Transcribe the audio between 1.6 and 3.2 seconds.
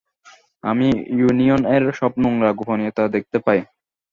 এর সব নোংরা গোপনীয়তা